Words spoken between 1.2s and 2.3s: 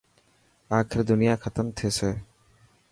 ختم ٿيسي.